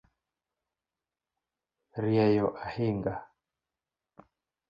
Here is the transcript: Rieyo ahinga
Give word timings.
Rieyo 2.03 2.47
ahinga 2.67 3.13